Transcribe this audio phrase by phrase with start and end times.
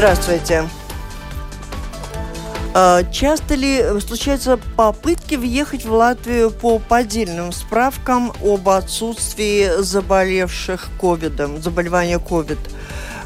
[0.00, 0.66] Здравствуйте.
[2.72, 11.60] А, часто ли случаются попытки въехать в Латвию по поддельным справкам об отсутствии заболевших ковидом,
[11.60, 12.58] заболевания ковид?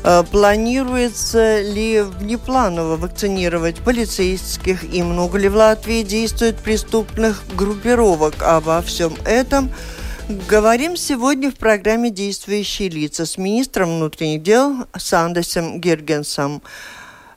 [0.02, 8.42] А, планируется ли внепланово вакцинировать полицейских и много ли в Латвии действует преступных группировок?
[8.42, 9.70] Обо всем этом
[10.28, 16.62] Говорим сегодня в программе «Действующие лица» с министром внутренних дел Сандесом Гиргенсом,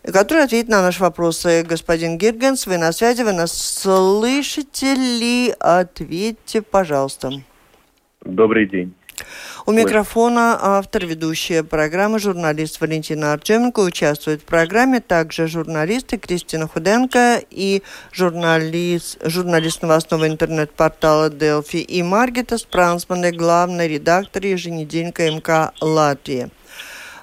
[0.03, 1.65] который ответит на наши вопросы.
[1.67, 5.53] Господин Гиргенс, вы на связи, вы нас слышите ли?
[5.59, 7.33] Ответьте, пожалуйста.
[8.23, 8.93] Добрый день.
[9.65, 13.81] У микрофона автор ведущая программы, журналист Валентина Артеменко.
[13.81, 22.57] Участвует в программе также журналисты Кристина Худенко и журналист, журналист новостного интернет-портала Делфи и Маргита
[22.57, 26.49] Спрансман, главный редактор еженедельника МК «Латвия»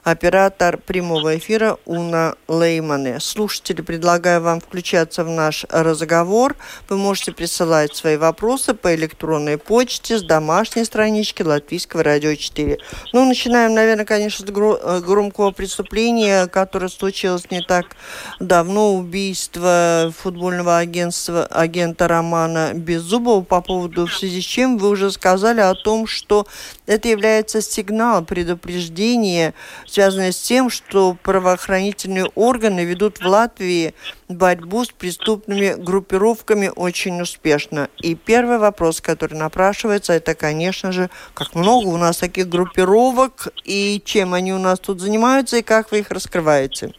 [0.04, 3.20] оператор прямого эфира Уна Леймане.
[3.20, 6.56] Слушатели, предлагаю вам включаться в наш разговор.
[6.88, 12.78] Вы можете присылать свои вопросы по электронной почте с домашней странички Латвийского радио 4.
[13.14, 17.96] Ну, начинаем, наверное, конечно, с э, громкого преступления, которое случилось не так
[18.40, 18.94] давно.
[18.94, 25.60] Убийство футбольного агентства, агента Романа Беззубова по поводу, в связи с чем вы уже сказали
[25.60, 26.46] о том, что
[26.86, 29.54] это является сигналом предупреждения
[29.86, 33.94] связанная с тем, что правоохранительные органы ведут в Латвии
[34.28, 37.88] борьбу с преступными группировками очень успешно.
[38.02, 44.00] И первый вопрос, который напрашивается, это, конечно же, как много у нас таких группировок, и
[44.04, 46.92] чем они у нас тут занимаются, и как вы их раскрываете?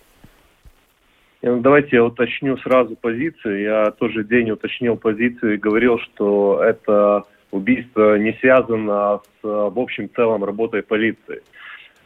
[1.41, 3.61] Ну, давайте я уточню сразу позицию.
[3.61, 10.09] Я тоже день уточнил позицию и говорил, что это убийство не связано с, в общем
[10.13, 11.41] целом, работой полиции.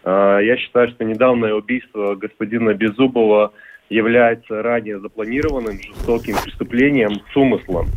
[0.04, 3.52] А, я считаю, что недавнее убийство господина Беззубова
[3.90, 7.88] является ранее запланированным жестоким преступлением с умыслом.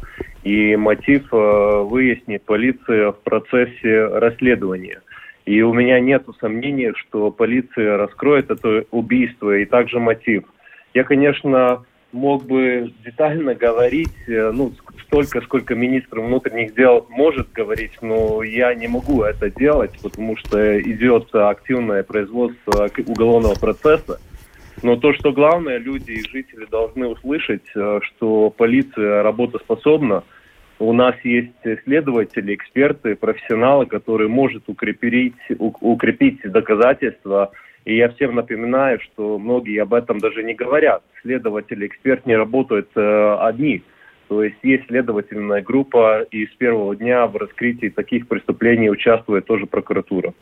[0.45, 5.03] И мотив а, выяснит полиция в процессе расследования.
[5.45, 10.45] И у меня нет сомнений, что полиция раскроет это убийство и также мотив.
[10.95, 14.73] Я, конечно, мог бы детально говорить, э, ну,
[15.13, 20.81] столько, сколько министр внутренних дел может говорить, но я не могу это делать, потому что
[20.81, 24.19] идет активное производство уголовного процесса.
[24.83, 30.25] Но то, что главное, люди и жители должны услышать, э, что полиция работоспособна.
[30.79, 31.53] У нас есть
[31.85, 37.53] следователи, эксперты, профессионалы, которые могут укрепить, укрепить доказательства
[37.85, 41.03] и я всем напоминаю, что многие об этом даже не говорят.
[41.23, 43.83] Следователи, эксперт не работают э, одни.
[44.33, 49.67] То есть есть следовательная группа, и с первого дня в раскрытии таких преступлений участвует тоже
[49.67, 50.33] прокуратура.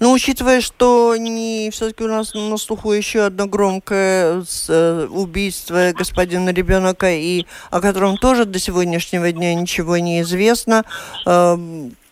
[0.00, 6.50] Но учитывая, что не все-таки у нас на слуху еще одно громкое э, убийство господина
[6.50, 10.82] ребенка, и о котором тоже до сегодняшнего дня ничего не известно,
[11.24, 11.56] э,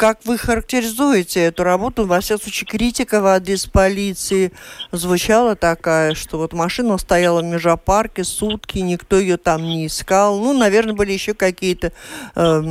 [0.01, 2.07] как вы характеризуете эту работу?
[2.07, 4.51] Во всяком случае, критика в адрес полиции
[4.93, 10.39] звучала такая, что вот машина стояла в межапарке сутки, никто ее там не искал.
[10.39, 11.93] Ну, наверное, были еще какие-то,
[12.35, 12.63] э,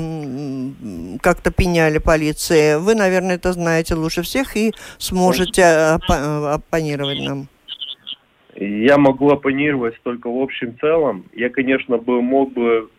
[1.21, 2.77] как-то пеняли полиции.
[2.77, 7.47] Вы, наверное, это знаете лучше всех и сможете оппонировать нам.
[8.55, 11.25] Я могу оппонировать только в общем целом.
[11.33, 12.89] Я, конечно, бы мог бы,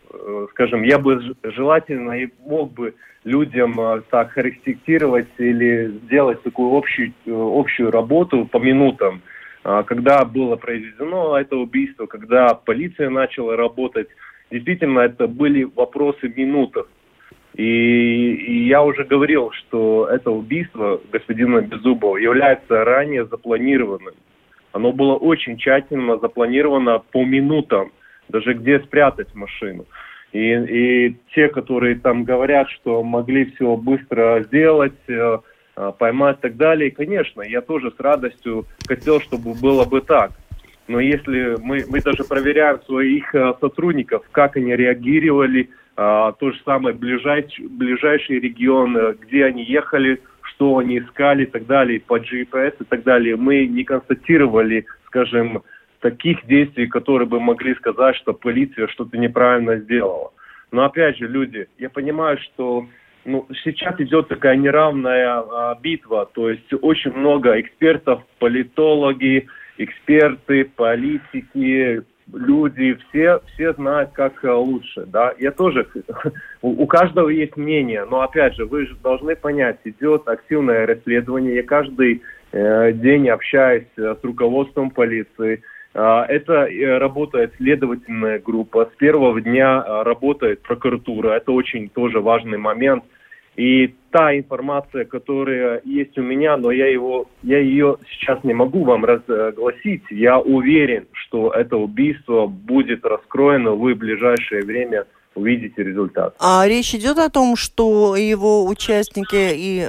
[0.51, 2.93] скажем, я бы желательно и мог бы
[3.23, 9.21] людям э, так характеризировать или сделать такую общую, э, общую работу по минутам,
[9.63, 14.07] когда было произведено это убийство, когда полиция начала работать.
[14.49, 16.87] Действительно, это были вопросы минутов.
[17.53, 24.15] И, и я уже говорил, что это убийство господина Беззубова является ранее запланированным.
[24.71, 27.91] Оно было очень тщательно запланировано по минутам,
[28.31, 29.85] даже где спрятать машину.
[30.31, 35.39] И, и те, которые там говорят, что могли все быстро сделать, э,
[35.75, 40.31] э, поймать и так далее, конечно, я тоже с радостью хотел, чтобы было бы так.
[40.87, 46.95] Но если мы, мы даже проверяем своих э, сотрудников, как они реагировали, то же самое
[46.95, 52.83] ближайший, ближайший регион, где они ехали, что они искали и так далее, по GPS и
[52.85, 55.63] так далее, мы не констатировали, скажем,
[56.01, 60.31] таких действий, которые бы могли сказать, что полиция что-то неправильно сделала.
[60.71, 62.87] Но опять же, люди, я понимаю, что
[63.25, 72.03] ну, сейчас идет такая неравная а, битва, то есть очень много экспертов, политологи, эксперты, политики,
[72.33, 75.33] люди, все, все знают, как э, лучше, да.
[75.39, 75.87] Я тоже,
[76.61, 81.63] у, каждого есть мнение, но опять же, вы же должны понять, идет активное расследование, я
[81.63, 82.21] каждый
[82.51, 85.61] э, день общаюсь э, с руководством полиции,
[85.99, 86.67] это
[86.99, 93.03] работает следовательная группа, с первого дня э, работает прокуратура, это очень тоже важный момент–
[93.57, 98.83] и та информация, которая есть у меня, но я, его, я ее сейчас не могу
[98.83, 105.05] вам разгласить, я уверен, что это убийство будет раскроено, вы в ближайшее время
[105.35, 106.35] увидите результат.
[106.39, 109.87] А речь идет о том, что его участники и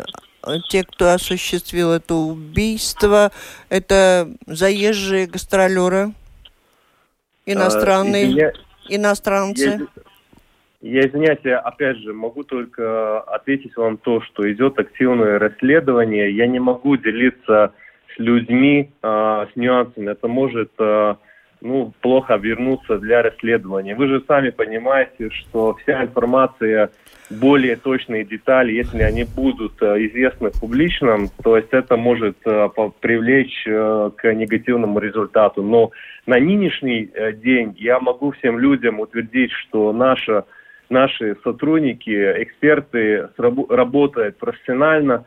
[0.68, 3.30] те, кто осуществил это убийство,
[3.68, 6.12] это заезжие гастролеры,
[7.46, 8.52] иностранные, а, извиня...
[8.88, 9.64] иностранцы?
[9.64, 10.02] Я...
[10.82, 16.34] Я извиняюсь, я опять же могу только ответить вам то, что идет активное расследование.
[16.34, 17.72] Я не могу делиться
[18.12, 20.10] с людьми, э, с нюансами.
[20.10, 21.14] Это может э,
[21.62, 23.94] ну, плохо обернуться для расследования.
[23.94, 26.90] Вы же сами понимаете, что вся информация,
[27.30, 32.68] более точные детали, если они будут э, известны публично, то есть это может э,
[33.00, 35.62] привлечь э, к негативному результату.
[35.62, 35.92] Но
[36.26, 37.10] на нынешний
[37.42, 40.44] день я могу всем людям утвердить, что наша
[40.90, 42.10] наши сотрудники,
[42.42, 45.24] эксперты работают профессионально,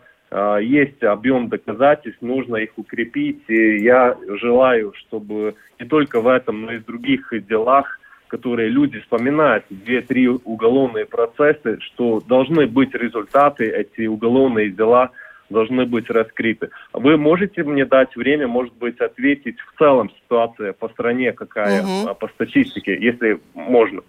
[0.61, 3.43] есть объем доказательств, нужно их укрепить.
[3.47, 8.99] И я желаю, чтобы не только в этом, но и в других делах, которые люди
[8.99, 15.11] вспоминают, две-три уголовные процессы, что должны быть результаты, эти уголовные дела–
[15.49, 16.69] должны быть раскрыты.
[16.93, 22.15] Вы можете мне дать время, может быть, ответить в целом ситуация по стране, какая угу.
[22.15, 24.01] по статистике, если можно.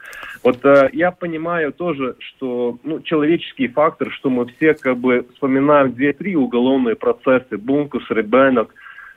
[0.43, 5.93] Вот э, я понимаю тоже, что ну, человеческий фактор, что мы все как бы вспоминаем
[5.93, 8.75] две-три уголовные процессы, Бункус, Ребенок,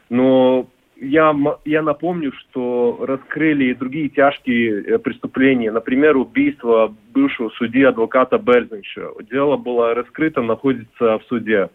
[0.10, 0.68] но
[1.01, 1.36] я,
[1.66, 5.71] я напомню, что раскрыли и другие тяжкие э, преступления.
[5.71, 9.10] Например, убийство бывшего судьи адвоката Берзинча.
[9.31, 11.69] Дело было раскрыто, находится в суде.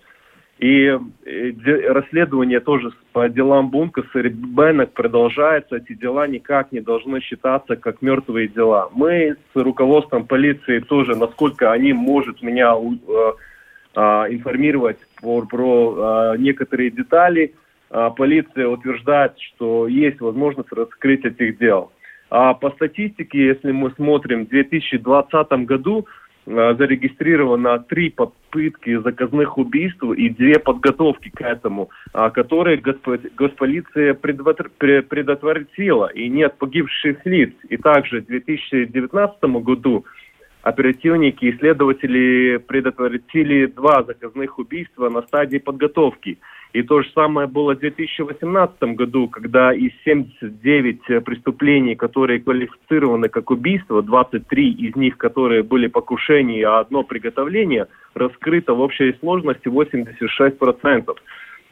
[0.58, 0.88] И
[1.88, 5.76] расследование тоже по делам Бункаса и Беннек продолжается.
[5.76, 8.88] Эти дела никак не должны считаться как мертвые дела.
[8.92, 13.32] Мы с руководством полиции тоже, насколько они могут меня э,
[13.96, 14.00] э,
[14.32, 17.54] информировать про, про э, некоторые детали,
[18.16, 21.92] полиция утверждает, что есть возможность раскрыть этих дел.
[22.28, 30.02] А по статистике, если мы смотрим, в 2020 году Э, зарегистрировано три попытки заказных убийств
[30.02, 37.54] и две подготовки к этому, а, которые госполиция предотвратила, и нет погибших лиц.
[37.68, 40.04] И также в 2019 году
[40.64, 46.38] оперативники и следователи предотвратили два заказных убийства на стадии подготовки–
[46.74, 53.28] и то же самое было в 2018 году, когда из 79 э, преступлений, которые квалифицированы
[53.28, 59.68] как убийство, 23 из них, которые были покушения, а одно приготовление, раскрыто в общей сложности
[59.68, 61.16] 86%.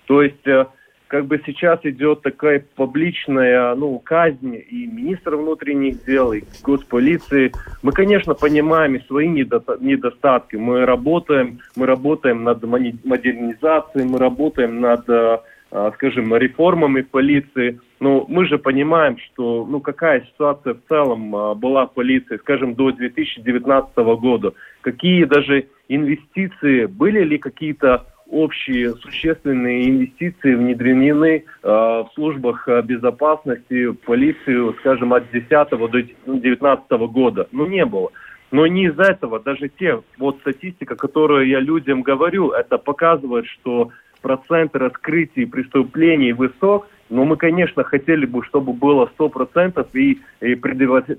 [0.06, 0.66] То есть э,
[1.12, 7.52] как бы сейчас идет такая публичная ну, казнь и министра внутренних дел, и госполиции.
[7.82, 10.56] Мы, конечно, понимаем и свои недостатки.
[10.56, 15.40] Мы работаем, мы работаем над модернизацией, мы работаем над э,
[15.70, 17.78] э, скажем, реформами полиции.
[18.00, 22.74] Но мы же понимаем, что ну, какая ситуация в целом э, была в полиции, скажем,
[22.74, 24.54] до 2019 года.
[24.80, 35.12] Какие даже инвестиции, были ли какие-то общие существенные инвестиции внедрены в службах безопасности, полицию, скажем,
[35.12, 37.48] от 10 до 19 года.
[37.52, 38.10] Ну, не было.
[38.50, 43.90] Но не из этого, даже те, вот статистика, которую я людям говорю, это показывает, что
[44.20, 50.52] процент раскрытий преступлений высок, но мы, конечно, хотели бы, чтобы было 100% и, и,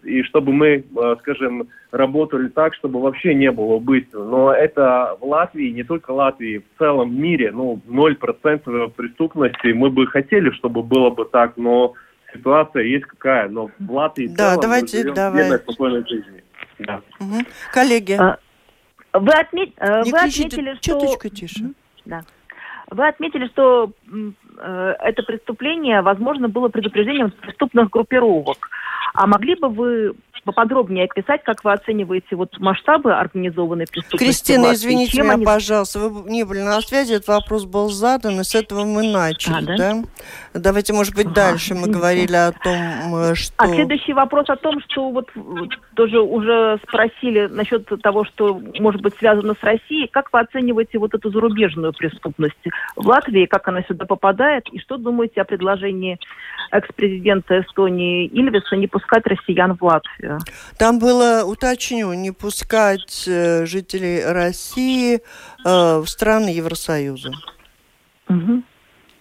[0.03, 4.11] и чтобы мы, э, скажем, работали так, чтобы вообще не было убийств.
[4.13, 9.67] Но это в Латвии, не только Латвии, в целом мире, ну, 0% преступности.
[9.67, 11.93] Мы бы хотели, чтобы было бы так, но
[12.33, 13.47] ситуация есть какая.
[13.49, 15.59] Но в Латвии да, целом давайте, мы давай.
[15.59, 16.43] спокойной жизни.
[16.79, 17.01] Да.
[17.19, 17.45] Угу.
[17.71, 18.13] Коллеги.
[18.13, 18.39] А,
[19.13, 19.69] вы, отмет...
[19.77, 20.99] Э, вы отметили, что...
[20.99, 21.65] Чуточку тише.
[22.05, 22.23] Да.
[22.89, 23.91] Вы отметили, что
[24.59, 28.69] это преступление, возможно, было предупреждением преступных группировок.
[29.13, 34.25] А могли бы вы поподробнее описать, как вы оцениваете вот масштабы организованной преступности?
[34.25, 35.45] Кристина, извините меня, они...
[35.45, 39.55] пожалуйста, вы не были на связи, этот вопрос был задан, и с этого мы начали,
[39.55, 39.75] а, да?
[39.75, 40.03] да?
[40.53, 41.35] Давайте, может быть, ага.
[41.35, 43.53] дальше мы говорили о том, э, что...
[43.57, 45.29] А следующий вопрос о том, что вот
[45.95, 50.07] тоже уже спросили насчет того, что может быть связано с Россией.
[50.07, 52.55] Как вы оцениваете вот эту зарубежную преступность
[52.95, 56.19] в Латвии, как она сюда попадает, и что думаете о предложении
[56.71, 60.39] экс-президента Эстонии Ильвиса не пускать россиян в Латвию?
[60.77, 65.19] Там было, уточню, не пускать э, жителей России э,
[65.65, 67.31] в страны Евросоюза.
[68.29, 68.63] Угу.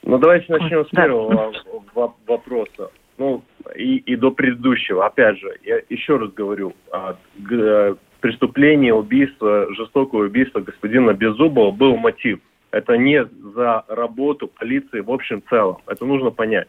[0.05, 1.52] Ну, давайте начнем с первого
[1.95, 2.09] да.
[2.26, 2.91] вопроса.
[3.19, 3.45] Ну,
[3.76, 5.07] и, и до предыдущего.
[5.07, 11.97] Опять же, я еще раз говорю, а, г, преступление, убийство, жестокое убийство господина Беззубова был
[11.97, 12.41] мотив.
[12.73, 13.25] Это не
[13.55, 15.79] за работу полиции в общем целом.
[15.87, 16.69] Это нужно понять.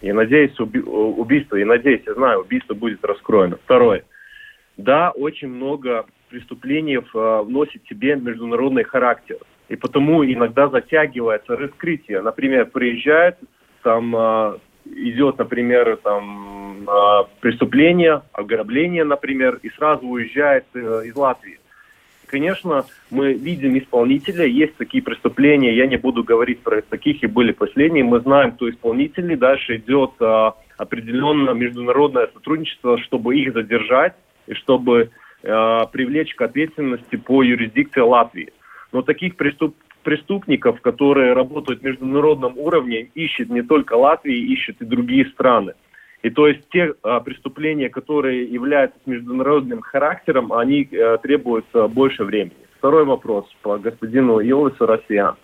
[0.00, 3.58] И надеюсь, уби убийство, и надеюсь, я знаю, убийство будет раскроено.
[3.64, 4.04] Второе.
[4.76, 9.38] Да, очень много преступлений э, вносит себе международный характер.
[9.68, 12.20] И потому иногда затягивается раскрытие.
[12.22, 13.36] Например, приезжает,
[13.82, 21.58] там э, идет, например, там э, преступление, ограбление, например, и сразу уезжает э, из Латвии.
[22.34, 27.52] Конечно, мы видим исполнителя, есть такие преступления, я не буду говорить про таких и были
[27.52, 34.14] последние, мы знаем, кто исполнители, дальше идет э, определенное международное сотрудничество, чтобы их задержать
[34.48, 35.10] и чтобы
[35.44, 38.52] э, привлечь к ответственности по юрисдикции Латвии.
[38.90, 44.84] Но таких преступ преступников, которые работают в международном уровне, ищет не только Латвия, ищет и
[44.84, 45.74] другие страны.
[46.24, 52.24] И то есть те а, преступления, которые являются международным характером, они а, требуют а, больше
[52.24, 52.56] времени.
[52.78, 55.36] Второй вопрос по господину Илвису Россиян.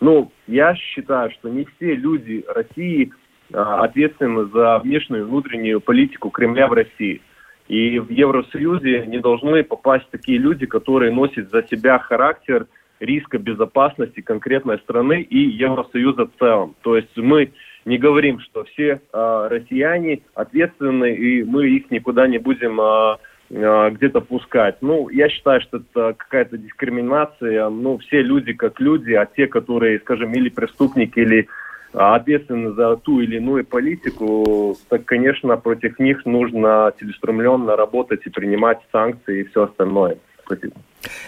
[0.00, 3.12] Ну, я считаю, что не все люди России
[3.52, 7.20] а, ответственны за внешнюю и внутреннюю политику Кремля в России.
[7.66, 12.68] И в Евросоюзе не должны попасть такие люди, которые носят за себя характер
[13.00, 16.76] риска безопасности конкретной страны и Евросоюза в целом.
[16.82, 17.50] То есть мы
[17.84, 23.16] не говорим, что все э, россияне ответственны, и мы их никуда не будем э,
[23.50, 24.76] э, где-то пускать.
[24.80, 27.68] Ну, я считаю, что это какая-то дискриминация.
[27.68, 31.48] Ну, все люди как люди, а те, которые, скажем, или преступники, или
[31.92, 38.78] ответственны за ту или иную политику, так, конечно, против них нужно целеустремленно работать и принимать
[38.90, 40.16] санкции и все остальное.
[40.44, 40.74] Спасибо.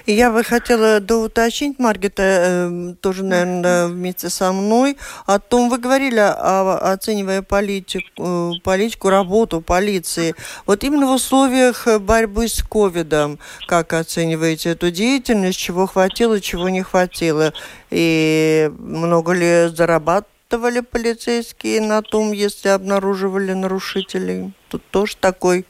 [0.06, 6.20] Я бы хотела доуточнить, Маргита, э, тоже, наверное, вместе со мной, о том, вы говорили,
[6.20, 10.34] о, оценивая политику, политику, работу полиции.
[10.66, 16.82] Вот именно в условиях борьбы с ковидом, как оцениваете эту деятельность, чего хватило, чего не
[16.82, 17.52] хватило,
[17.90, 24.52] и много ли зарабатывали полицейские на том, если обнаруживали нарушителей?
[24.68, 25.66] Тут тоже такой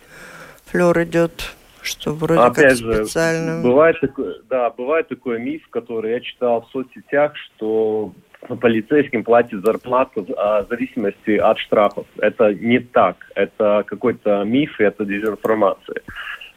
[0.67, 3.57] флер идет что вроде Опять как специально...
[3.57, 8.13] же, бывает такой, да, бывает такой миф, который я читал в соцсетях, что
[8.61, 12.07] полицейским платят зарплату в зависимости от штрафов.
[12.19, 13.17] Это не так.
[13.35, 16.03] Это какой-то миф, это дезинформация.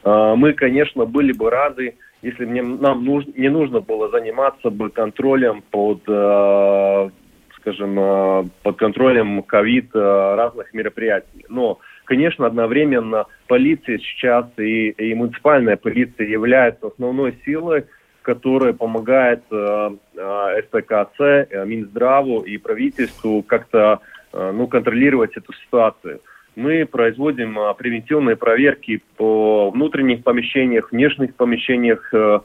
[0.04, 3.06] А, мы, конечно, были бы рады, если мне, нам
[3.36, 7.10] не нужно было заниматься бы контролем под, э,
[7.56, 11.46] скажем, под контролем ковид разных мероприятий.
[11.48, 11.78] Но
[12.08, 17.84] Конечно, одновременно полиция сейчас и, и муниципальная полиция являются основной силой,
[18.22, 24.00] которая помогает э, э, СПКЦ, э, Минздраву и правительству как-то
[24.32, 26.20] э, ну, контролировать эту ситуацию.
[26.56, 32.40] Мы производим э, превентивные проверки по внутренних помещениях, внешних помещениях, э,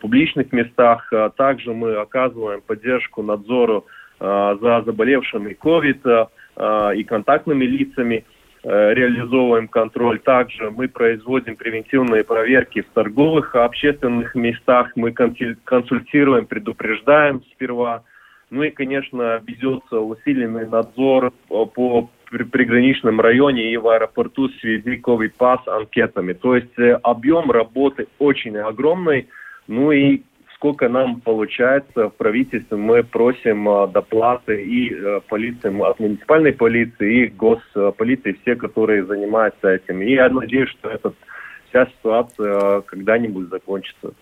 [0.00, 1.12] публичных местах.
[1.12, 3.84] Э, также мы оказываем поддержку надзору
[4.20, 8.24] э, за заболевшими COVID э, и контактными лицами.
[8.62, 10.18] Э, реализовываем контроль.
[10.20, 14.92] Также мы производим превентивные проверки в торговых общественных местах.
[14.96, 18.02] Мы консультируем, предупреждаем сперва.
[18.50, 25.60] Ну и, конечно, ведется усиленный надзор по приграничном районе и в аэропорту в связи COVID-пас
[25.66, 26.32] анкетами.
[26.32, 29.28] То есть э, объем работы очень огромный.
[29.68, 30.22] Ну и
[30.62, 37.24] сколько нам получается в правительстве, мы просим э, доплаты и э, полиции, от муниципальной полиции
[37.24, 40.02] и госполиции, все, которые занимаются этим.
[40.02, 41.12] И я надеюсь, что эта
[41.68, 44.12] вся ситуация когда-нибудь закончится.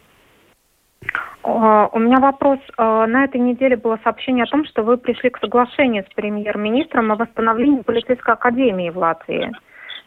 [1.42, 2.58] У меня вопрос.
[2.78, 7.16] На этой неделе было сообщение о том, что вы пришли к соглашению с премьер-министром о
[7.16, 9.50] восстановлении полицейской академии в Латвии.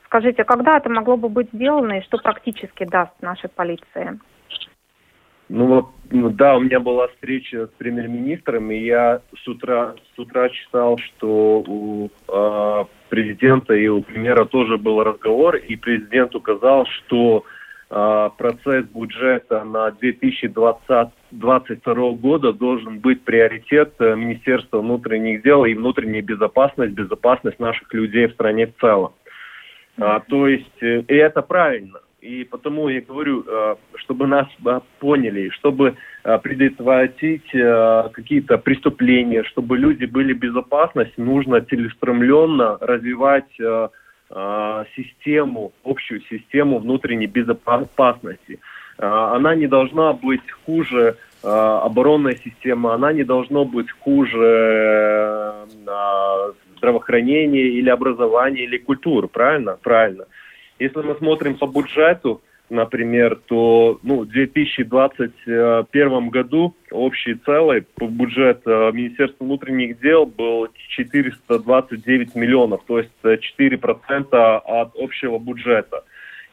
[0.06, 4.20] Скажите, когда это могло бы быть сделано и что практически даст нашей полиции?
[5.50, 10.48] Ну ну, да, у меня была встреча с премьер-министром, и я с утра, с утра
[10.50, 17.46] читал, что у э, президента и у премьера тоже был разговор, и президент указал, что
[17.90, 26.22] э, процесс бюджета на 2022 года должен быть приоритет э, Министерства внутренних дел и внутренней
[26.22, 29.14] безопасности, безопасность наших людей в стране в целом.
[29.98, 32.02] А, то есть, э, и это правильно.
[32.24, 39.78] И потому я говорю, э, чтобы нас э, поняли, чтобы э, предотвратить какие-то преступления, чтобы
[39.78, 43.52] люди были в безопасности, нужно целеустремленно развивать
[44.96, 48.60] систему, общую систему внутренней безопасности.
[48.98, 55.68] Она не должна быть хуже оборонной системы, она не должна быть хуже
[56.78, 59.78] здравоохранения или образования или культуры, правильно?
[59.84, 60.26] Правильно.
[60.80, 68.92] Если мы смотрим по бюджету, например, то ну, в 2021 году общий целый бюджет э,
[68.94, 76.04] Министерства внутренних дел был 429 миллионов, то есть 4% э, от общего бюджета.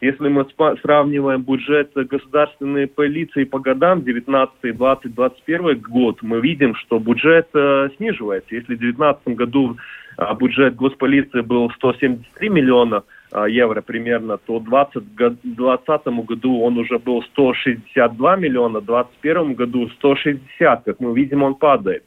[0.01, 0.47] Если мы
[0.81, 7.89] сравниваем бюджет государственной полиции по годам 19, 20, 21 год, мы видим, что бюджет э,
[7.97, 8.55] сниживается.
[8.55, 9.77] Если в 2019 году
[10.17, 17.23] э, бюджет госполиции был 173 миллиона, евро примерно, то в 2020 году он уже был
[17.23, 22.03] 162 миллиона, в 2021 году 160, как мы видим, он падает.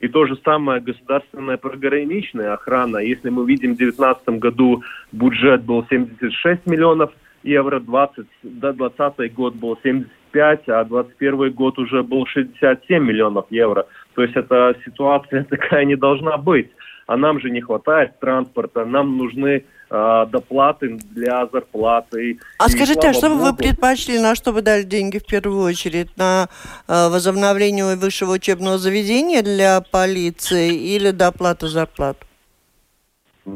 [0.00, 2.98] И то же самое государственная пограничная охрана.
[2.98, 4.82] Если мы видим в 2019 году
[5.12, 7.10] бюджет был 76 миллионов
[7.42, 13.86] евро, 20, да, 2020 год был 75, а 2021 год уже был 67 миллионов евро.
[14.14, 16.70] То есть эта ситуация такая не должна быть.
[17.06, 22.38] А нам же не хватает транспорта, нам нужны э, доплаты для зарплаты.
[22.58, 25.62] А и, скажите, а что бы вы предпочли, на что вы дали деньги в первую
[25.62, 26.16] очередь?
[26.16, 26.48] На
[26.88, 32.16] э, возобновление высшего учебного заведения для полиции или доплату зарплат?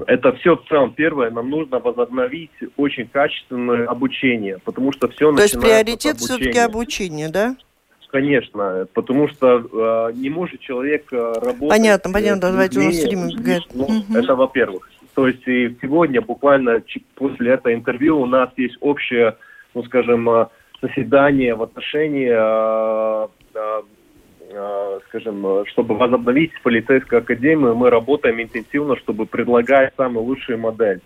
[0.07, 0.93] Это все в целом.
[0.93, 7.31] Первое, нам нужно возобновить очень качественное обучение, потому что все То есть приоритет все-таки обучение,
[7.31, 7.57] да?
[8.11, 11.69] Конечно, потому что э, не может человек э, работать...
[11.69, 13.29] Понятно, понятно, давайте у нас время.
[13.75, 14.17] Угу.
[14.17, 14.91] Это во-первых.
[15.19, 16.81] То есть и сегодня, буквально
[17.17, 19.37] после этого интервью, у нас есть общее,
[19.75, 20.47] ну скажем, э,
[20.81, 23.29] заседание в отношении, э,
[24.53, 31.01] э, скажем, чтобы возобновить полицейскую академию, мы работаем интенсивно, чтобы предлагать самую лучшую модель.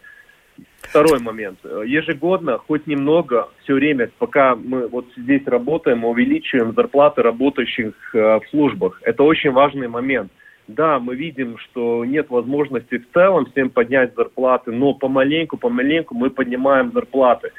[0.82, 1.60] Второй момент.
[1.64, 9.00] Ежегодно, хоть немного, все время, пока мы вот здесь работаем, увеличиваем зарплаты работающих в службах.
[9.04, 10.30] Это очень важный момент.
[10.68, 16.30] Да, мы видим, что нет возможности в целом всем поднять зарплаты, но помаленьку, помаленьку мы
[16.30, 17.50] поднимаем зарплаты.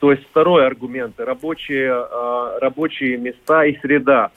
[0.00, 4.30] То есть второй аргумент– рабочие, а, рабочие места и среда.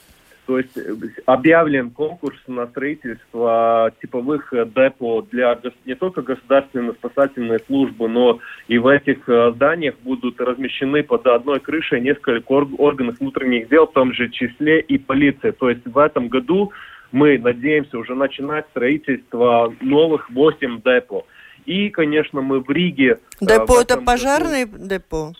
[0.47, 0.77] То есть
[1.25, 8.88] объявлен конкурс на строительство типовых депо для не только государственной спасательной службы, но и в
[8.88, 14.30] этих э, зданиях будут размещены под одной крышей несколько органов внутренних дел, в том же
[14.30, 15.51] числе и полиция.
[15.51, 16.71] То есть в этом году
[17.11, 21.25] мы надеемся уже начинать строительство новых 8 депо.
[21.65, 23.19] И, конечно, мы в Риге...
[23.41, 24.87] Э, депо это пожарный году...
[24.87, 25.31] депо?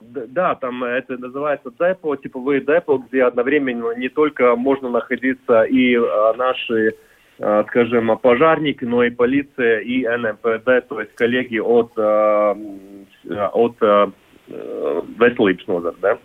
[0.00, 6.34] Да, там это называется депо, типовые депо, где одновременно не только можно находиться и а,
[6.34, 6.94] наши,
[7.38, 12.54] а, скажем, пожарники, но и полиция и НМПД, то есть коллеги от, а,
[13.52, 13.76] от
[14.46, 16.18] Веслипсноза, да.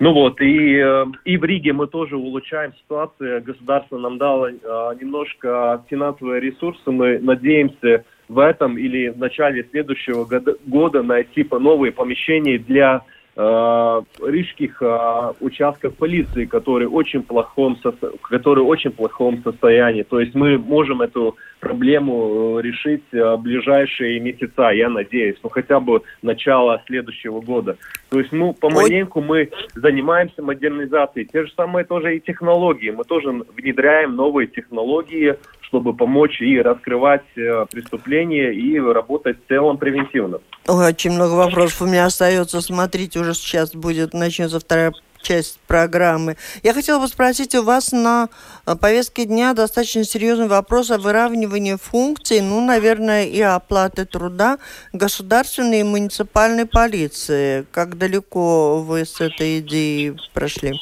[0.00, 3.42] Ну вот, и, э, и в Риге мы тоже улучшаем ситуацию.
[3.42, 4.54] Государство нам дало э,
[4.98, 6.90] немножко финансовые ресурсы.
[6.90, 13.02] Мы надеемся в этом или в начале следующего года, года найти по новые помещения для
[13.36, 17.78] э, рижских э, участков полиции, которые очень плохом,
[18.22, 20.02] которые очень плохом состоянии.
[20.02, 25.80] То есть мы можем эту проблему э, решить в ближайшие месяца, я надеюсь, ну хотя
[25.80, 27.76] бы начало следующего года.
[28.10, 31.26] То есть, ну, помаленьку мы занимаемся модернизацией.
[31.26, 32.90] Те же самые тоже и технологии.
[32.90, 35.36] Мы тоже внедряем новые технологии,
[35.70, 40.40] чтобы помочь и раскрывать э, преступления, и работать в целом превентивно.
[40.66, 42.60] Очень много вопросов у меня остается.
[42.60, 46.36] Смотрите, уже сейчас будет, начнется вторая часть программы.
[46.64, 48.28] Я хотела бы спросить, у вас на
[48.66, 54.58] э, повестке дня достаточно серьезный вопрос о выравнивании функций, ну, наверное, и оплаты труда
[54.92, 57.64] государственной и муниципальной полиции.
[57.70, 60.72] Как далеко вы с этой идеей прошли?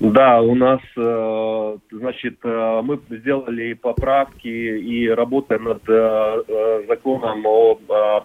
[0.00, 7.78] Да, у нас, э, значит, э, мы сделали поправки и работаем над э, законом о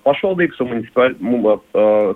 [0.03, 1.61] пошелдиксе, муниципальном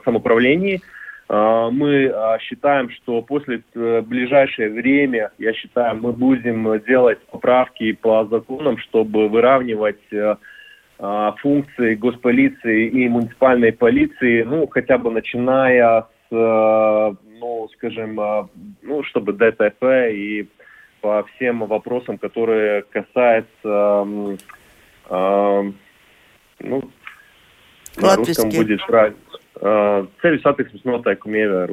[0.06, 0.82] самоуправлении.
[1.30, 9.28] Мы считаем, что после ближайшее время, я считаю, мы будем делать поправки по законам, чтобы
[9.28, 10.00] выравнивать
[11.42, 18.50] функции госполиции и муниципальной полиции, ну, хотя бы начиная с ну, скажем, а,
[18.82, 20.48] ну, чтобы ДТП и
[21.02, 24.08] по всем вопросам, которые касаются,
[25.10, 25.72] э,
[26.60, 26.92] ну,
[27.98, 29.18] на русском будет правильно.
[29.60, 31.68] Э, целью сатексмеснотай кумевия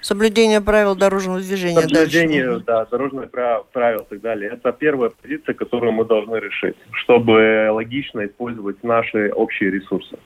[0.00, 1.80] Соблюдение правил дорожного движения.
[1.80, 2.64] Соблюдение, дальше.
[2.66, 4.50] да, дорожных правил и так далее.
[4.50, 10.18] Это первая позиция, которую мы должны решить, чтобы логично использовать наши общие ресурсы.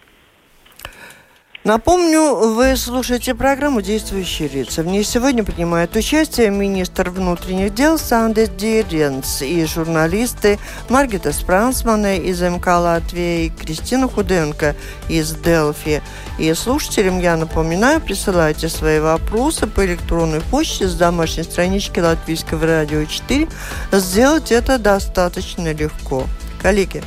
[1.67, 4.85] Напомню, вы слушаете программу «Действующие лица».
[4.85, 12.41] В ней сегодня принимает участие министр внутренних дел Сандес Диренс и журналисты Маргита Спрансмана из
[12.41, 14.77] МК Латвии и Кристина Худенко
[15.09, 16.05] из Делфи.
[16.39, 23.05] И слушателям я напоминаю, присылайте свои вопросы по электронной почте с домашней странички Латвийского радио
[23.05, 23.49] 4.
[23.91, 26.29] Сделать это достаточно легко.
[26.63, 27.03] Коллеги.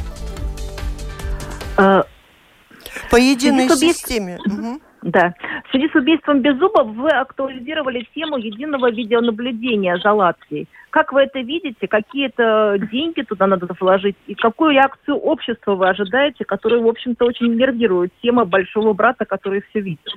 [1.78, 2.04] А,
[3.12, 4.08] по единой убийств...
[4.08, 4.40] системе.
[4.46, 4.82] Угу.
[5.02, 5.34] Да.
[5.66, 10.68] В связи с убийством Беззубов вы актуализировали тему единого видеонаблюдения за Латвией.
[10.90, 11.88] Как вы это видите?
[11.88, 14.16] Какие-то деньги туда надо вложить?
[14.28, 19.64] И какую реакцию общества вы ожидаете, которая, в общем-то, очень нервирует тема большого брата, который
[19.70, 20.14] все видит?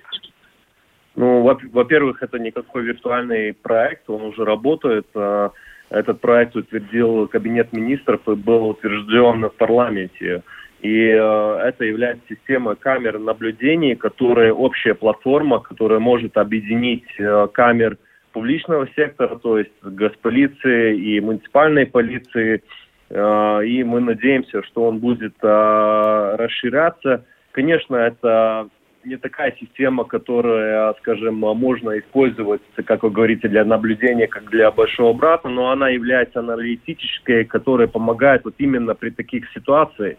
[1.15, 5.07] Ну, во-первых, это никакой виртуальный проект, он уже работает.
[5.15, 5.51] А,
[5.91, 10.43] этот проект утвердил Кабинет министров и был утвержден в парламенте.
[10.83, 17.99] И э, это является системой камер наблюдений, которая общая платформа, которая может объединить э, камер
[18.33, 22.65] публичного сектора, то есть госполиции и муниципальной полиции.
[23.11, 27.27] Э, и мы надеемся, что он будет э, расширяться.
[27.53, 28.69] Конечно, это
[29.05, 35.13] не такая система, которая, скажем, можно использовать, как вы говорите, для наблюдения, как для большого
[35.13, 40.17] брата, но она является аналитической, которая помогает вот именно при таких ситуациях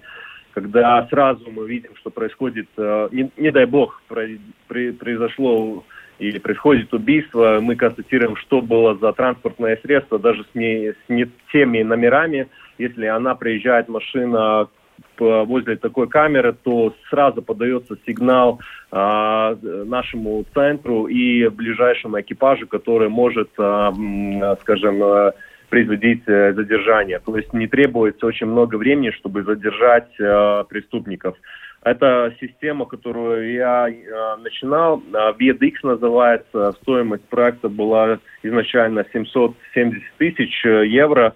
[0.53, 4.01] когда сразу мы видим, что происходит, э, не, не дай бог,
[4.67, 5.83] произошло
[6.19, 11.27] или происходит убийство, мы констатируем, что было за транспортное средство, даже с не, с не
[11.51, 12.47] теми номерами.
[12.77, 14.67] Если она приезжает машина
[15.17, 18.59] возле такой камеры, то сразу подается сигнал
[18.91, 23.91] а, нашему центру и ближайшему экипажу, который может, а,
[24.61, 25.33] скажем,
[25.73, 27.17] производить э, задержание.
[27.17, 31.35] То есть не требуется очень много времени, чтобы задержать э, преступников.
[31.81, 41.33] Это система, которую я э, начинал, VEDX называется, стоимость проекта была изначально 770 тысяч евро.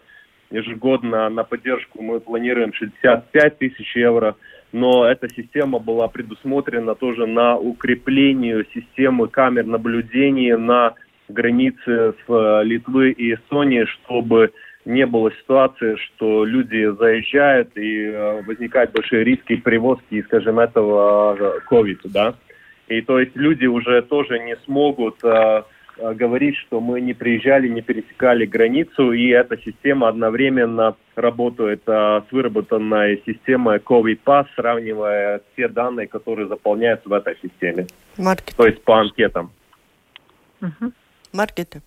[0.52, 4.36] Ежегодно на поддержку мы планируем 65 тысяч евро
[4.74, 10.94] но эта система была предусмотрена тоже на укрепление системы камер наблюдения на
[11.28, 14.52] границы с э, Литвы и Эстонии, чтобы
[14.86, 22.00] не было ситуации, что люди заезжают и э, возникают большие риски перевозки, скажем, этого COVID,
[22.06, 22.36] э, да.
[22.88, 25.64] И то есть люди уже тоже не смогут э,
[25.98, 32.32] говорить, что мы не приезжали, не пересекали границу, и эта система одновременно работает э, с
[32.32, 37.88] выработанной системой COVID Pass, сравнивая те данные, которые заполняются в этой системе.
[38.18, 38.56] Маркет.
[38.56, 39.52] То есть по анкетам.
[40.62, 40.92] Uh-huh.
[41.38, 41.80] Маркета.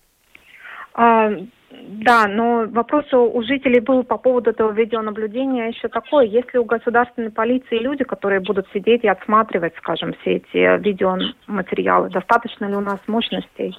[0.93, 1.29] А,
[1.69, 6.27] да, но вопрос у жителей был по поводу этого видеонаблюдения еще такой.
[6.27, 12.09] Есть ли у государственной полиции люди, которые будут сидеть и отсматривать, скажем, все эти видеоматериалы?
[12.09, 13.75] Достаточно ли у нас мощностей?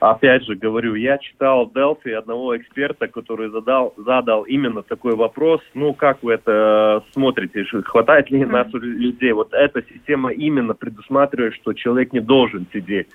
[0.00, 5.60] опять же говорю, я читал в Delphi одного эксперта, который задал, задал именно такой вопрос,
[5.74, 9.32] ну, как вы это смотрите, хватает ли нас людей?
[9.32, 13.08] Вот эта система именно предусматривает, что человек не должен сидеть.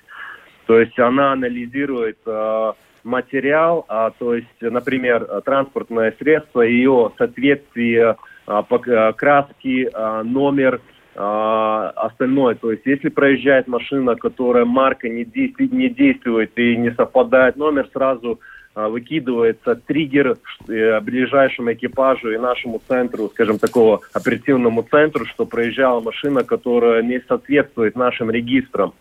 [0.66, 2.72] То есть она анализирует э,
[3.04, 10.80] материал, а, то есть, например, транспортное средство, ее соответствие, а, а, краски, а, номер,
[11.16, 12.54] а, остальное.
[12.54, 17.88] То есть, если проезжает машина, которая марка не, действует, не действует и не совпадает номер,
[17.92, 18.40] сразу
[18.72, 20.36] а, выкидывается триггер
[20.68, 27.20] э, ближайшему экипажу и нашему центру, скажем, такого оперативному центру, что проезжала машина, которая не
[27.26, 28.94] соответствует нашим регистрам.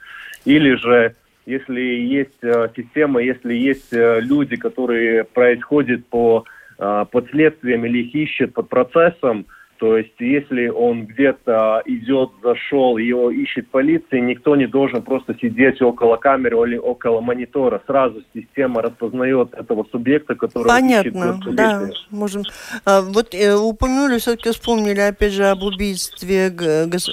[0.45, 1.15] Или же,
[1.49, 6.45] если есть э, система, если есть э, люди, которые происходят по
[6.77, 9.47] э, под следствием или их ищут под процессом,
[9.79, 15.81] то есть, если он где-то идет, зашел, его ищет полиция, никто не должен просто сидеть
[15.81, 17.81] около камеры или около монитора.
[17.87, 22.43] Сразу система распознает этого субъекта, который Понятно, ищет да, можем.
[22.83, 26.53] А, вот э, упомянули, все-таки вспомнили опять же об убийстве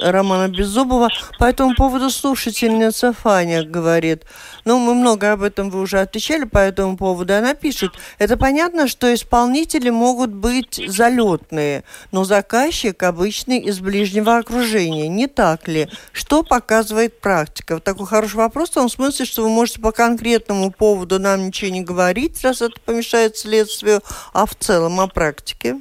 [0.03, 1.09] Романа Беззубова.
[1.39, 4.25] По этому поводу слушательница Фаня говорит,
[4.67, 7.33] ну, мы много об этом вы уже отвечали по этому поводу.
[7.33, 15.09] Она пишет, это понятно, что исполнители могут быть залетные, но заказчик обычный из ближнего окружения.
[15.09, 15.89] Не так ли?
[16.11, 17.75] Что показывает практика?
[17.75, 21.71] Вот такой хороший вопрос в том смысле, что вы можете по конкретному поводу нам ничего
[21.71, 24.03] не говорить, раз это помешает следствию,
[24.33, 25.81] а в целом о практике.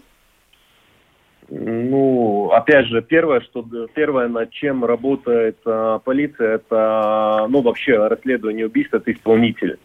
[1.49, 8.65] Ну, опять же, первое, что первое, над чем работает э, полиция, это, ну, вообще расследование
[8.65, 9.77] убийства, это исполнитель.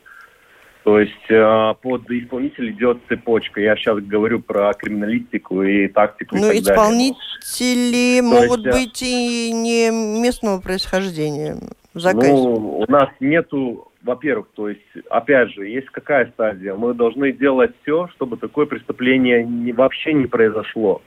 [0.84, 3.60] То есть э, под исполнитель идет цепочка.
[3.60, 6.36] Я сейчас говорю про криминалистику и тактику.
[6.36, 8.22] Ну, и исполнители далее.
[8.22, 9.90] могут есть, быть и не
[10.22, 11.56] местного происхождения.
[11.92, 12.32] Заказчик.
[12.32, 16.74] Ну, у нас нету, во-первых, то есть, опять же, есть какая стадия?
[16.74, 21.02] Мы должны делать все, чтобы такое преступление не, вообще не произошло.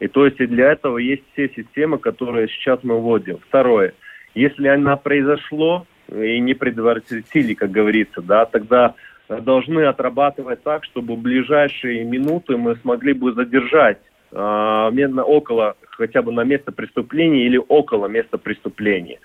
[0.00, 3.38] И то есть и для этого есть все системы, которые сейчас мы вводим.
[3.48, 3.94] Второе,
[4.34, 8.94] если она произошло и не предотвратили, как говорится, да, тогда
[9.28, 13.98] должны отрабатывать так, чтобы в ближайшие минуты мы смогли бы задержать
[14.30, 19.18] э, около, хотя бы на место преступления или около места преступления.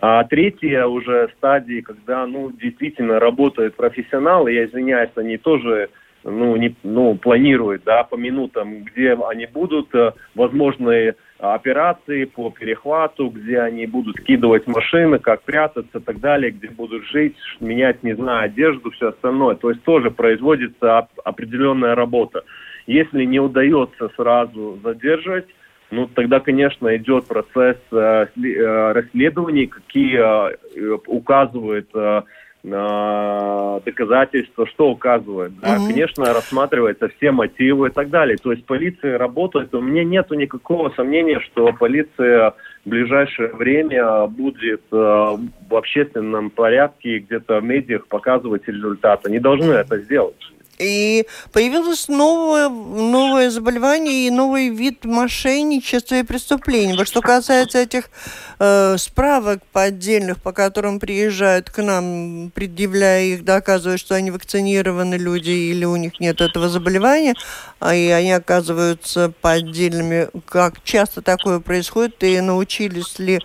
[0.00, 5.90] А третья уже стадия, когда, ну, действительно работают профессионалы, я извиняюсь, они тоже
[6.24, 13.28] ну, не, ну, планирует, да, по минутам, где они будут, э, возможные операции по перехвату,
[13.28, 18.14] где они будут скидывать машины, как прятаться и так далее, где будут жить, менять, не
[18.14, 19.56] знаю, одежду, все остальное.
[19.56, 22.44] То есть тоже производится определенная работа.
[22.86, 25.46] Если не удается сразу задержать,
[25.90, 32.22] ну, тогда, конечно, идет процесс э, э расследований, какие э, указывают э,
[32.64, 35.52] доказательства, что указывает.
[35.60, 35.76] Да?
[35.76, 35.88] Угу.
[35.88, 38.36] Конечно, рассматривается все мотивы и так далее.
[38.36, 39.74] То есть полиция работает.
[39.74, 47.18] У меня нет никакого сомнения, что полиция в ближайшее время будет э, в общественном порядке
[47.18, 49.28] где-то в медиах показывать результаты.
[49.28, 50.36] Они должны это сделать.
[50.78, 56.96] И появилось новое, новое заболевание и новый вид мошенничества и преступлений.
[56.96, 58.10] Вот что касается этих
[58.58, 65.50] э, справок поддельных, по которым приезжают к нам, предъявляя их, доказывая, что они вакцинированы люди
[65.50, 67.34] или у них нет этого заболевания,
[67.78, 70.28] а и они оказываются поддельными.
[70.48, 73.40] Как часто такое происходит и научились ли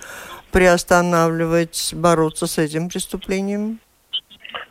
[0.52, 3.80] приостанавливать, бороться с этим преступлением?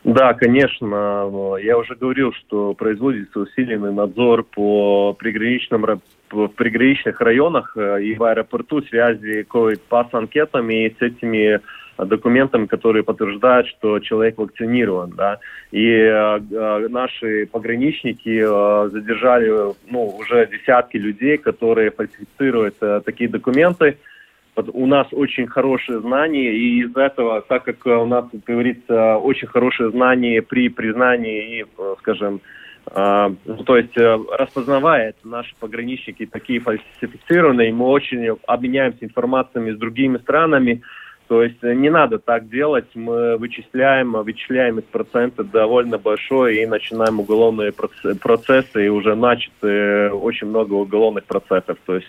[0.04, 1.58] Да, конечно.
[1.62, 8.24] Я уже говорил, что производится усиленный надзор по приграничным в приграничных районах э, и в
[8.24, 11.60] аэропорту связи с анкетами и с этими
[11.98, 15.38] документами, которые подтверждают, что человек вакцинирован, да.
[15.70, 23.30] И э, э наши пограничники э, задержали, ну, уже десятки людей, которые фальсифицируют э, такие
[23.30, 23.96] документы
[24.56, 29.48] у нас очень хорошие знания, и из этого, так как у нас, как говорится, очень
[29.48, 31.66] хорошие знания при признании и,
[31.98, 32.40] скажем,
[32.86, 33.30] э,
[33.66, 40.82] то есть э, распознавая наши пограничники такие фальсифицированные, мы очень обменяемся информациями с другими странами,
[41.28, 47.18] то есть не надо так делать, мы вычисляем, вычисляем из процента довольно большой и начинаем
[47.18, 51.78] уголовные процессы, и уже начаты очень много уголовных процессов.
[51.84, 52.06] То есть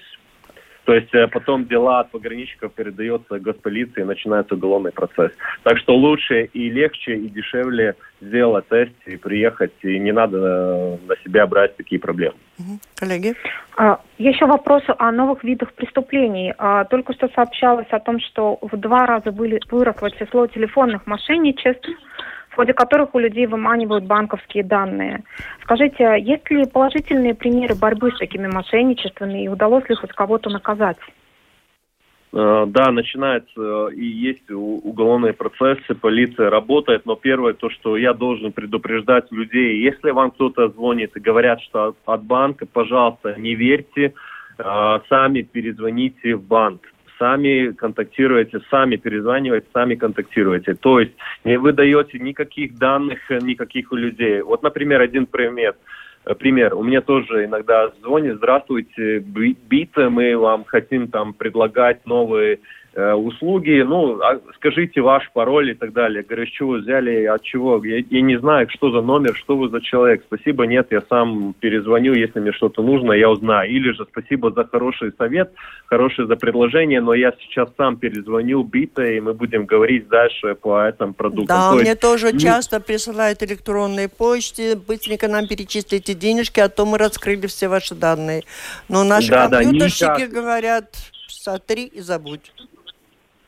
[0.87, 5.33] то есть э, потом дела от пограничников передается госполиции и начинается уголовный процесс.
[5.63, 10.97] Так что лучше и легче, и дешевле сделать тест и приехать, и не надо э,
[11.05, 12.37] на себя брать такие проблемы.
[12.95, 13.35] Коллеги?
[13.75, 16.53] А, еще вопрос о новых видах преступлений.
[16.57, 21.89] А, только что сообщалось о том, что в два раза выросло число телефонных мошенничеств
[22.57, 25.23] ходе которых у людей выманивают банковские данные.
[25.61, 30.97] Скажите, есть ли положительные примеры борьбы с такими мошенничествами и удалось ли хоть кого-то наказать?
[32.33, 38.51] Э, да, начинается и есть уголовные процессы, полиция работает, но первое то, что я должен
[38.51, 44.13] предупреждать людей, если вам кто-то звонит и говорят, что от банка, пожалуйста, не верьте,
[44.57, 46.81] э, сами перезвоните в банк
[47.19, 50.73] сами контактируете, сами перезваниваете, сами контактируете.
[50.73, 54.41] То есть не вы даете никаких данных, никаких у людей.
[54.41, 55.75] Вот, например, один пример.
[56.25, 56.75] Э, пример.
[56.75, 63.83] У меня тоже иногда звонит, здравствуйте, бита, мы вам хотим там предлагать новые Э, услуги,
[63.85, 66.23] ну, а скажите ваш пароль и так далее.
[66.23, 67.83] Говорю, с чего взяли, от чего?
[67.85, 70.23] Я, я не знаю, что за номер, что вы за человек.
[70.25, 73.69] Спасибо, нет, я сам перезвоню, если мне что-то нужно, я узнаю.
[73.69, 75.51] Или же спасибо за хороший совет,
[75.85, 80.81] хорошее за предложение, но я сейчас сам перезвоню бита, и мы будем говорить дальше по
[80.81, 81.47] этому продукту.
[81.47, 82.01] Да, То мне есть...
[82.01, 87.93] тоже часто присылают электронные почты, быстренько нам перечислите денежки, а то мы раскрыли все ваши
[87.93, 88.41] данные.
[88.89, 90.95] Но наши да, компьютерщики да, говорят,
[91.27, 92.51] сотри и забудь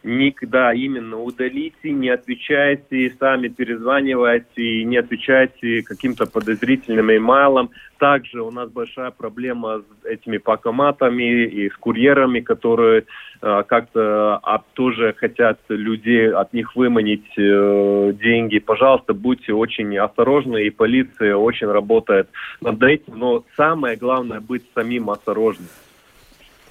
[0.04, 7.70] никогда именно удалите, не отвечайте, сами перезванивайте, не отвечайте каким-то подозрительным имейлам.
[7.98, 13.04] Также у нас большая проблема с этими пакоматами и с курьерами, которые
[13.42, 18.60] э, как-то а, тоже хотят людей от них выманить э, деньги.
[18.60, 22.30] Пожалуйста, будьте очень осторожны, и полиция очень работает
[22.62, 23.20] над этим.
[23.20, 25.68] Но самое главное быть самим осторожным.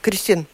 [0.01, 0.47] Кристин.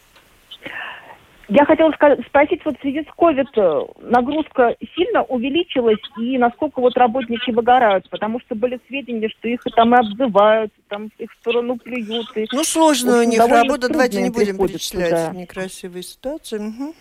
[1.47, 6.97] Я хотела спросить, вот в связи с COVID э, нагрузка сильно увеличилась, и насколько вот
[6.97, 11.77] работники выгорают, потому что были сведения, что их там и обзывают, там их в сторону
[11.77, 12.27] плюют.
[12.35, 15.31] И, ну, сложно у них работа, давайте не будем перечислять да.
[15.31, 16.57] некрасивые ситуации.
[16.57, 16.95] Угу.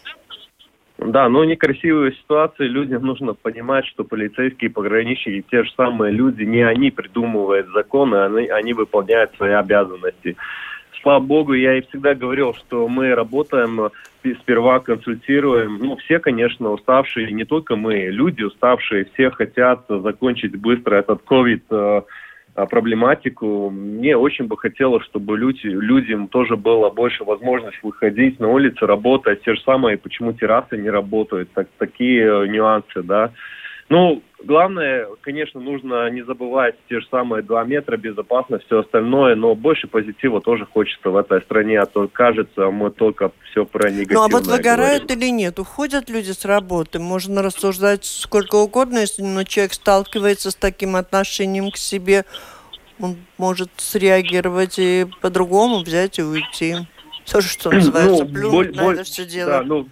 [0.98, 6.62] Да, но некрасивые ситуации людям нужно понимать, что полицейские пограничники те же самые люди, не
[6.62, 10.36] они придумывают законы, они, они выполняют свои обязанности
[11.04, 13.90] слава богу, я и всегда говорил, что мы работаем,
[14.40, 15.78] сперва консультируем.
[15.78, 21.64] Ну, все, конечно, уставшие, не только мы, люди уставшие, все хотят закончить быстро этот ковид
[21.70, 22.02] э,
[22.54, 23.68] проблематику.
[23.68, 29.42] Мне очень бы хотелось, чтобы люди, людям тоже было больше возможность выходить на улицу, работать.
[29.42, 33.30] Те же самые, почему террасы не работают, так, такие э, нюансы, да.
[33.90, 39.54] Ну, главное, конечно, нужно не забывать те же самые два метра, безопасность, все остальное, но
[39.54, 44.16] больше позитива тоже хочется в этой стране, а то кажется, мы только все про негативное
[44.16, 45.18] Ну, а вот выгорают говорим.
[45.18, 45.58] или нет?
[45.58, 46.98] Уходят люди с работы?
[46.98, 52.24] Можно рассуждать сколько угодно, если но человек сталкивается с таким отношением к себе,
[53.00, 56.76] он может среагировать и по-другому, взять и уйти.
[57.30, 59.50] Тоже, что ну, называется, ну, плюнуть боль, на это все дело.
[59.50, 59.88] Да, ну,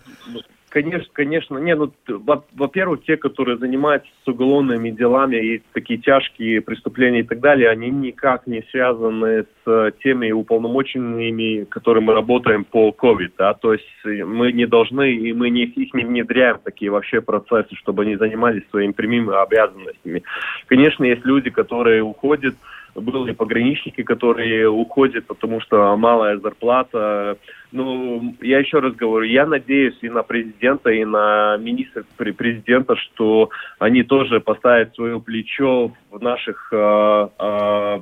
[0.72, 1.58] Конечно, конечно.
[1.58, 7.40] Не, ну, во-первых, те, которые занимаются с уголовными делами и такие тяжкие преступления и так
[7.40, 13.32] далее, они никак не связаны с теми уполномоченными, которые мы работаем по COVID.
[13.37, 13.52] Да?
[13.52, 18.04] То есть мы не должны, и мы не, их не внедряем такие вообще процессы, чтобы
[18.04, 20.22] они занимались своими прямыми обязанностями.
[20.68, 22.54] Конечно, есть люди, которые уходят,
[22.94, 27.38] были пограничники, которые уходят, потому что малая зарплата.
[27.70, 32.05] Ну, я еще раз говорю, я надеюсь и на президента, и на министра
[32.37, 37.98] президента, что они тоже поставят свое плечо в наших э, э,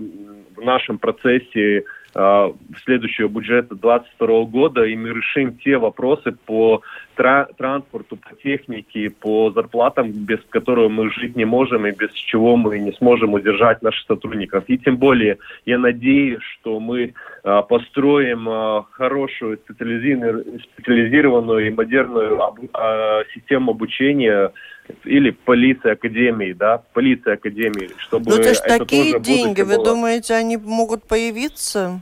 [0.56, 6.82] в нашем процессе следующего бюджета 2022 года, и мы решим те вопросы по
[7.14, 12.56] тра транспорту, по технике, по зарплатам, без которого мы жить не можем и без чего
[12.56, 14.64] мы не сможем удержать наших сотрудников.
[14.68, 22.40] И тем более я надеюсь, что мы а, построим а, хорошую специализированную, и модерную
[23.34, 24.52] систему обучения
[25.04, 30.56] или полиция академии, да, полиция академии, чтобы Ну, это же такие деньги, вы думаете, они
[30.56, 32.00] могут появиться?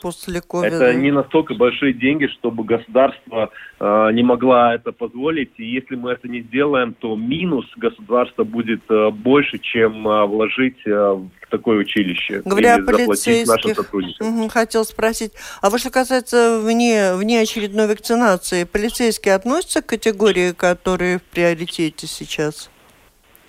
[0.00, 0.76] После ковида?
[0.76, 5.52] Это не настолько большие деньги, чтобы государство э, не могла это позволить.
[5.58, 10.78] И если мы это не сделаем, то минус государства будет э, больше, чем э, вложить
[10.86, 12.42] э, в такое училище.
[12.44, 15.32] Говоря о полицейских, угу, хотел спросить,
[15.62, 22.06] а вот что касается вне, вне очередной вакцинации, полицейские относятся к категории, которые в приоритете
[22.06, 22.70] сейчас?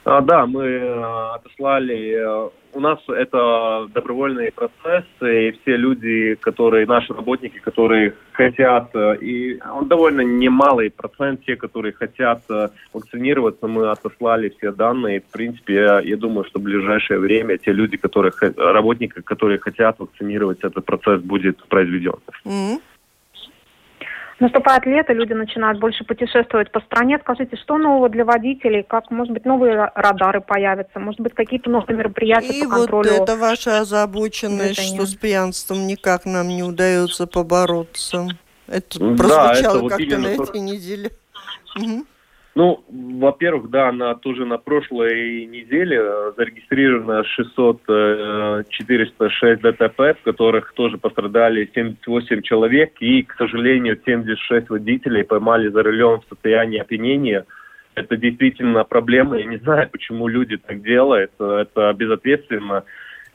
[0.10, 6.86] А, да, мы э, отослали э, у нас это добровольные процессы, и все люди, которые,
[6.86, 13.68] наши работники, которые хотят, э, и он довольно немалый процент, те, которые хотят э, вакцинироваться,
[13.68, 15.22] мы отослали все данные.
[15.22, 19.98] В принципе, я, я думаю, что в ближайшее время те люди, которые, работники, которые хотят
[19.98, 22.20] вакцинироваться, этот процесс будет произведен.
[22.46, 22.82] Mm-hmm.
[24.40, 27.18] Наступает лето, люди начинают больше путешествовать по стране.
[27.20, 28.84] Скажите, что нового для водителей?
[28.84, 31.00] Как, может быть, новые радары появятся?
[31.00, 33.10] Может быть, какие-то новые мероприятия И по вот контролю?
[33.10, 34.96] это ваша озабоченность, движения.
[34.98, 38.28] что с пьянством никак нам не удается побороться.
[38.68, 41.12] Это Да, прозвучало это вот как-то на именно то- этой неделе.
[41.76, 42.06] Мгм.
[42.58, 50.24] Ну, во-первых, да, на тоже на прошлой неделе э, зарегистрировано 600, э, 406 ДТП, в
[50.24, 56.80] которых тоже пострадали 78 человек, и, к сожалению, 76 водителей поймали за рулем в состоянии
[56.80, 57.46] опьянения.
[57.94, 59.38] Это действительно проблема.
[59.38, 61.34] Я не знаю, почему люди так делают.
[61.40, 62.86] Это безответственно.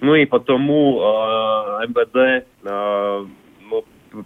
[0.01, 3.27] Ну и потому э, МВД э,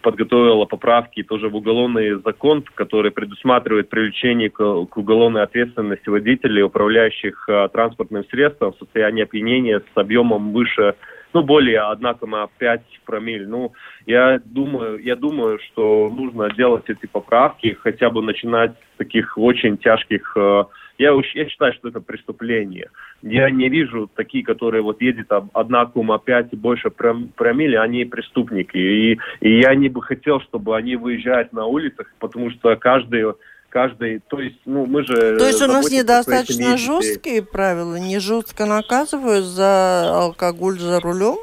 [0.02, 7.68] подготовила поправки тоже в уголовный закон, который предусматривает привлечение к, уголовной ответственности водителей, управляющих э,
[7.72, 10.94] транспортным средством в состоянии опьянения с объемом выше,
[11.32, 13.46] ну, более 1,5 промилле.
[13.46, 13.72] Ну,
[14.06, 19.78] я думаю, я думаю, что нужно делать эти поправки, хотя бы начинать с таких очень
[19.78, 20.64] тяжких э,
[20.98, 22.90] я, уж- я считаю, что это преступление.
[23.22, 28.76] Я не вижу такие, которые вот едет об 1,5 и больше пром- промилле, они преступники.
[28.76, 33.34] И, и я не бы хотел, чтобы они выезжают на улицах, потому что каждый,
[33.68, 35.38] каждый, то есть, ну, мы же...
[35.38, 41.36] То есть у нас недостаточно жесткие правила, не жестко наказывают за алкоголь за рулем?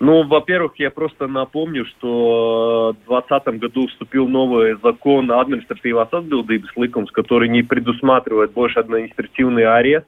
[0.00, 7.08] Ну, во-первых, я просто напомню, что в 2020 году вступил новый закон административного atbildības likums,
[7.12, 10.06] который не предусматривает больше административный арест.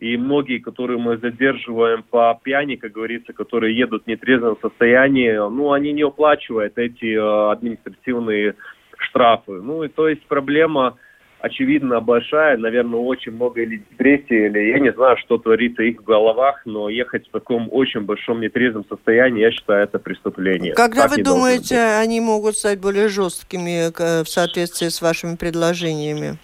[0.00, 5.70] И многие, которые мы задерживаем по пьяни, как говорится, которые едут в нетрезвом состоянии, ну,
[5.70, 8.56] они не уплачивают эти э, административные
[8.98, 9.52] штрафы.
[9.62, 10.96] Ну, и то есть проблема
[11.42, 16.02] очевидно большая, наверное, очень много или депрессии, или я не знаю, что творится в их
[16.02, 20.74] головах, но ехать в таком очень большом нетрезвом состоянии, я считаю, это преступление.
[20.74, 26.38] Когда Так вы думаете, они могут стать более жесткими к- в соответствии с вашими предложениями?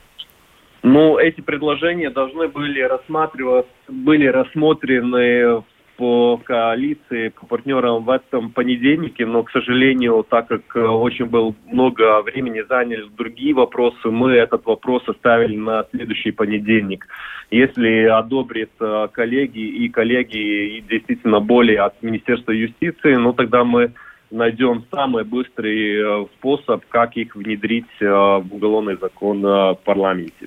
[0.83, 5.63] Ну, эти предложения должны были рассматриваться, были рассмотрены
[5.99, 11.53] по коалиции, по партнерам в этом понедельнике, но, к сожалению, так как э, очень было
[11.67, 17.05] много времени заняли другие вопросы, мы этот вопрос оставили на следующий понедельник.
[17.51, 23.93] Если одобрят э, коллеги и коллеги и действительно более от Министерства юстиции, ну тогда мы
[24.31, 30.47] найдем самый быстрый э, способ, как их внедрить в уголовный закон в парламенте.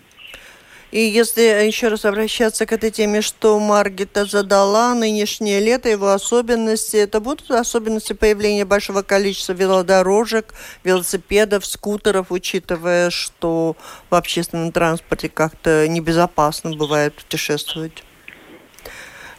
[0.92, 6.98] И если еще раз обращаться к этой теме, что Маргита задала, нынешнее лето, его особенности,
[6.98, 13.78] это будут особенности появления большого количества велодорожек, велосипедов, скутеров, учитывая, что
[14.10, 18.04] в общественном транспорте как-то небезопасно бывает путешествовать?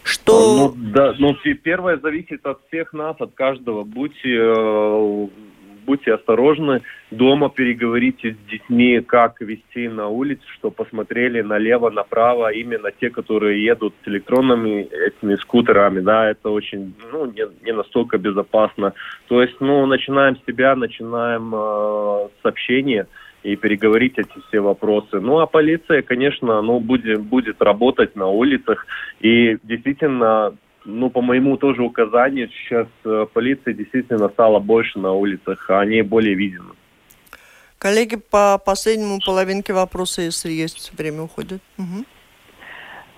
[0.02, 0.72] Что...
[0.74, 3.84] Ну, да, ну, пе- первое зависит от всех нас, от каждого.
[3.84, 5.28] Будьте, э,
[5.84, 12.90] будьте осторожны, дома переговорите с детьми, как вести на улице, что посмотрели налево, направо, именно
[12.90, 18.94] те, которые едут с электронными этими скутерами, да, это очень, ну, не, не настолько безопасно.
[19.28, 23.06] То есть, ну, начинаем с себя, начинаем э, с общения
[23.42, 25.20] и переговорить эти все вопросы.
[25.20, 28.86] Ну, а полиция, конечно, ну, будет, будет работать на улицах.
[29.20, 30.54] И действительно,
[30.84, 36.02] ну, по моему тоже указанию, сейчас э, полиция действительно стала больше на улицах, а они
[36.02, 36.74] более видимы.
[37.78, 41.60] Коллеги, по последнему половинке вопроса, если есть время, уходит.
[41.78, 42.06] Мгм.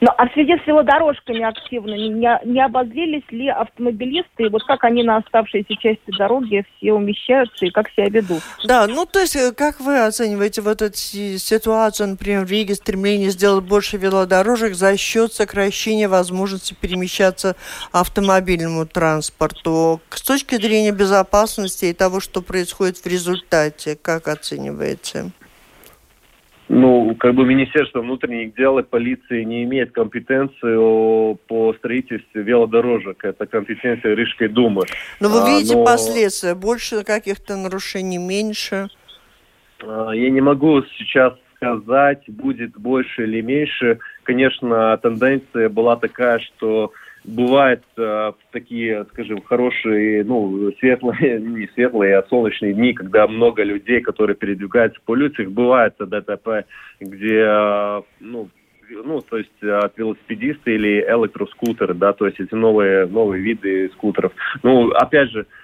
[0.05, 4.85] Ну, а в связи с велодорожками активно не, не, обозлились ли автомобилисты, и вот как
[4.85, 8.43] они на оставшейся части дороги все умещаются и как себя ведут?
[8.67, 12.75] Да, ну то есть э, как вы оцениваете вот эту си- ситуацию, например, в Риге
[12.75, 17.57] стремление сделать больше велодорожек за счет сокращения возможности перемещаться
[17.91, 20.03] автомобильному транспорту?
[20.11, 25.31] С точки зрения безопасности и того, что происходит в результате, как оцениваете?
[26.69, 33.23] Ну, как бы Министерство внутренних дел и полиции не имеет компетенцию по строительству велодорожек.
[33.25, 34.85] Это компетенция Рижской думы.
[35.21, 38.89] Но вы А, видите но- последствия, больше каких-то нарушений, меньше?
[39.83, 43.99] А, Я не могу сейчас сказать, будет больше или меньше.
[44.23, 46.93] Конечно, тенденция была такая, что
[47.25, 54.01] бывают э, такие, скажем, хорошие, ну, светлые, не светлые, а солнечные дни, когда много людей,
[54.01, 56.66] которые передвигаются по улицах, бывает ДТП,
[57.01, 58.49] где, э, ну,
[58.91, 64.33] ну, то есть от велосипедиста или электроскутеры, да, то есть эти новые, новые виды скутеров.
[64.62, 65.64] Ну, опять же, Э,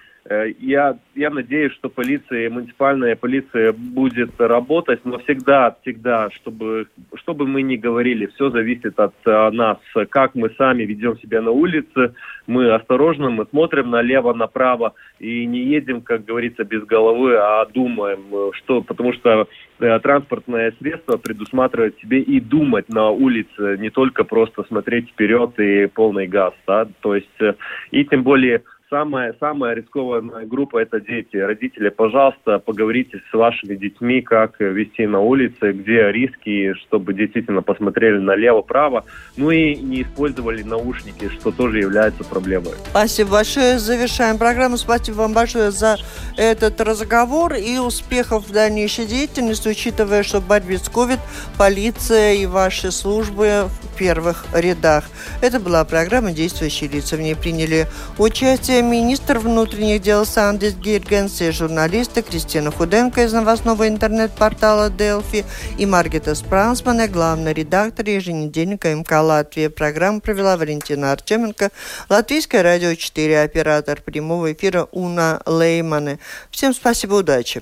[0.61, 7.63] я, я надеюсь, что полиция, муниципальная полиция будет работать, но всегда, всегда, чтобы, чтобы мы
[7.63, 9.79] ни говорили, все зависит от а, нас,
[10.11, 12.15] как мы сами ведем себя на улице,
[12.47, 18.53] мы осторожно, мы смотрим налево, направо и не едем, как говорится, без головы, а думаем,
[18.55, 19.49] что, потому что
[19.81, 25.87] э, транспортное средство предусматривает себе и думать на улице, не только просто смотреть вперед и
[25.87, 27.55] полный газ, да, то есть, э,
[27.91, 31.37] и тем более самая, самая рискованная группа– это дети.
[31.37, 38.19] Родители, пожалуйста, поговорите с вашими детьми, как вести на улице, где риски, чтобы действительно посмотрели
[38.19, 39.05] налево-право,
[39.37, 42.73] ну и не использовали наушники, что тоже является проблемой.
[42.91, 43.79] Спасибо большое.
[43.79, 44.77] Завершаем программу.
[44.77, 45.97] Спасибо вам большое за
[46.37, 51.21] этот разговор и успехов в дальнейшей деятельности, учитывая, что в борьбе с COVID
[51.57, 55.05] полиция и ваши службы в первых рядах.
[55.41, 57.17] Это была программа «Действующие лица».
[57.17, 57.87] В ней приняли
[58.19, 65.45] участие министр внутренних дел Сандис Гиргенс и журналисты Кристина Худенко из новостного интернет-портала Делфи
[65.77, 69.71] и Маргита Спрансмана, главный редактор еженедельника МК Латвия.
[69.71, 71.71] Программу провела Валентина Артеменко,
[72.09, 76.21] Латвийское радио 4, оператор прямого эфира Уна Лейманы.
[76.51, 77.59] Всем спасибо, удачи.